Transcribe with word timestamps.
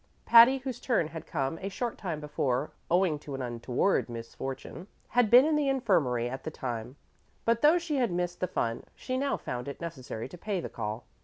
Patty, 0.25 0.57
whose 0.57 0.79
turn 0.79 1.09
had 1.09 1.27
come 1.27 1.59
a 1.61 1.69
short 1.69 1.95
time 1.95 2.19
before, 2.19 2.71
owing 2.89 3.19
to 3.19 3.35
an 3.35 3.41
untoward 3.43 4.09
misfortune, 4.09 4.87
had 5.09 5.29
been 5.29 5.45
in 5.45 5.55
the 5.55 5.69
infirmary 5.69 6.27
at 6.27 6.43
the 6.43 6.49
time; 6.49 6.95
but, 7.45 7.61
though 7.61 7.77
she 7.77 7.97
had 7.97 8.11
missed 8.11 8.39
the 8.39 8.47
fun, 8.47 8.83
she 8.95 9.15
now 9.15 9.37
found 9.37 9.67
it 9.67 9.79
necessary 9.79 10.27
to 10.27 10.39
pay 10.39 10.59
the 10.59 10.69
call. 10.69 11.05